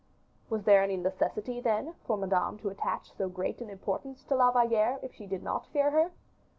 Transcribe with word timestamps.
Was 0.49 0.63
there 0.63 0.81
any 0.81 0.97
necessity, 0.97 1.61
then, 1.61 1.93
for 2.07 2.17
Madame 2.17 2.57
to 2.57 2.69
attach 2.69 3.11
so 3.15 3.29
great 3.29 3.61
an 3.61 3.69
importance 3.69 4.23
to 4.23 4.35
La 4.35 4.49
Valliere, 4.51 4.97
if 5.03 5.13
she 5.13 5.27
did 5.27 5.43
not 5.43 5.67
fear 5.67 5.91
her? 5.91 6.09